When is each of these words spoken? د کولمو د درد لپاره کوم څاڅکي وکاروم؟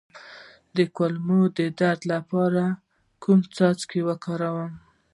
د 0.75 0.77
کولمو 0.95 1.41
د 1.57 1.59
درد 1.79 2.01
لپاره 2.13 2.63
کوم 3.23 3.39
څاڅکي 3.55 4.01
وکاروم؟ 4.07 4.71